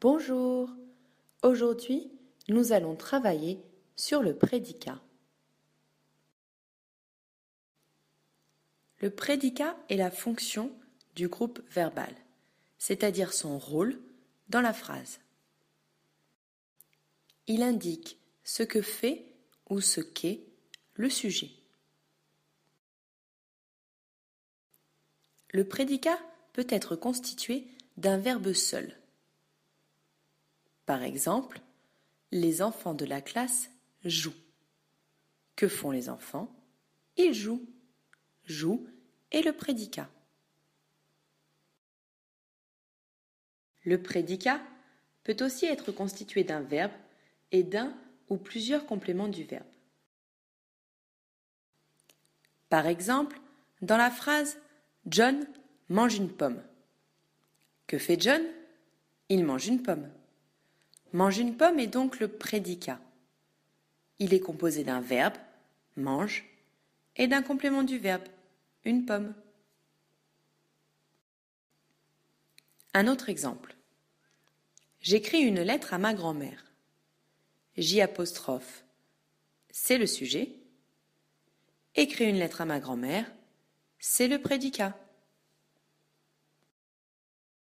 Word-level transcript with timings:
Bonjour. 0.00 0.70
Aujourd'hui, 1.42 2.08
nous 2.46 2.70
allons 2.70 2.94
travailler 2.94 3.60
sur 3.96 4.22
le 4.22 4.36
prédicat. 4.36 5.02
Le 9.00 9.10
prédicat 9.10 9.76
est 9.88 9.96
la 9.96 10.12
fonction 10.12 10.70
du 11.16 11.26
groupe 11.26 11.60
verbal, 11.72 12.14
c'est-à-dire 12.78 13.32
son 13.32 13.58
rôle 13.58 13.98
dans 14.48 14.60
la 14.60 14.72
phrase. 14.72 15.18
Il 17.48 17.64
indique 17.64 18.20
ce 18.44 18.62
que 18.62 18.82
fait 18.82 19.26
ou 19.68 19.80
ce 19.80 20.00
qu'est 20.00 20.44
le 20.94 21.10
sujet. 21.10 21.50
Le 25.50 25.66
prédicat 25.66 26.20
peut 26.52 26.68
être 26.70 26.94
constitué 26.94 27.66
d'un 27.96 28.18
verbe 28.18 28.52
seul. 28.52 28.94
Par 30.88 31.02
exemple, 31.02 31.60
les 32.30 32.62
enfants 32.62 32.94
de 32.94 33.04
la 33.04 33.20
classe 33.20 33.68
jouent. 34.06 34.32
Que 35.54 35.68
font 35.68 35.90
les 35.90 36.08
enfants? 36.08 36.50
Ils 37.18 37.34
jouent. 37.34 37.68
Joue 38.44 38.88
est 39.30 39.42
le 39.42 39.52
prédicat. 39.52 40.08
Le 43.84 44.02
prédicat 44.02 44.62
peut 45.24 45.36
aussi 45.42 45.66
être 45.66 45.92
constitué 45.92 46.42
d'un 46.42 46.62
verbe 46.62 46.92
et 47.52 47.64
d'un 47.64 47.94
ou 48.30 48.38
plusieurs 48.38 48.86
compléments 48.86 49.28
du 49.28 49.44
verbe. 49.44 49.66
Par 52.70 52.86
exemple, 52.86 53.38
dans 53.82 53.98
la 53.98 54.10
phrase 54.10 54.56
John 55.04 55.46
mange 55.90 56.14
une 56.14 56.32
pomme. 56.32 56.62
Que 57.86 57.98
fait 57.98 58.18
John? 58.18 58.40
Il 59.28 59.44
mange 59.44 59.66
une 59.66 59.82
pomme. 59.82 60.08
Mange 61.12 61.38
une 61.38 61.56
pomme 61.56 61.78
est 61.78 61.86
donc 61.86 62.20
le 62.20 62.28
prédicat. 62.28 63.00
Il 64.18 64.34
est 64.34 64.40
composé 64.40 64.84
d'un 64.84 65.00
verbe, 65.00 65.36
mange, 65.96 66.44
et 67.16 67.26
d'un 67.26 67.42
complément 67.42 67.82
du 67.82 67.98
verbe, 67.98 68.26
une 68.84 69.04
pomme. 69.04 69.34
Un 72.94 73.06
autre 73.06 73.28
exemple. 73.28 73.74
J'écris 75.00 75.40
une 75.40 75.60
lettre 75.60 75.94
à 75.94 75.98
ma 75.98 76.14
grand-mère. 76.14 76.64
J 77.76 78.00
apostrophe, 78.00 78.84
c'est 79.70 79.98
le 79.98 80.06
sujet. 80.06 80.50
Écrire 81.94 82.28
une 82.28 82.38
lettre 82.38 82.60
à 82.60 82.64
ma 82.64 82.80
grand-mère, 82.80 83.30
c'est 83.98 84.28
le 84.28 84.40
prédicat. 84.40 84.98